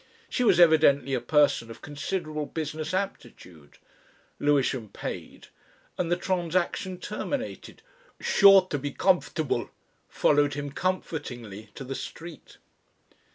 She 0.29 0.43
was 0.43 0.59
evidently 0.59 1.13
a 1.13 1.21
person 1.21 1.69
of 1.69 1.83
considerable 1.83 2.47
business 2.47 2.91
aptitude. 2.91 3.77
Lewisham 4.39 4.89
paid, 4.89 5.49
and 5.95 6.11
the 6.11 6.15
transaction 6.15 6.97
terminated. 6.97 7.83
"Szhure 8.19 8.67
to 8.71 8.79
be 8.79 8.91
gomfortable," 8.91 9.69
followed 10.09 10.55
him 10.55 10.71
comfortingly 10.71 11.69
to 11.75 11.83
the 11.83 11.93
street. 11.93 12.57